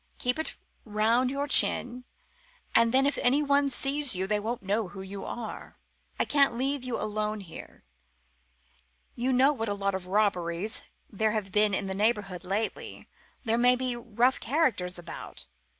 [0.17, 2.05] Keep it up round your chin,
[2.73, 5.77] and then if anyone sees you they won't know who you are.
[6.19, 7.83] I can't leave you alone here.
[9.13, 13.07] You know what a lot of robberies there have been in the neighbourhood lately;
[13.45, 15.45] there may be rough characters about.